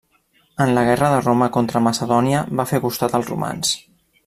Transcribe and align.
En 0.63 0.71
la 0.77 0.85
guerra 0.87 1.09
de 1.15 1.19
Roma 1.25 1.49
contra 1.59 1.83
Macedònia 1.89 2.41
va 2.61 2.67
fer 2.73 2.81
costat 2.87 3.15
als 3.21 3.31
romans. 3.35 3.77